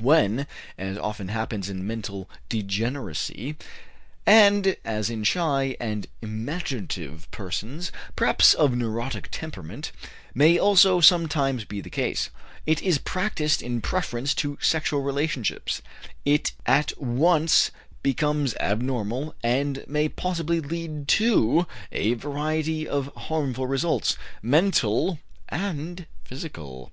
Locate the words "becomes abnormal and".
18.02-19.84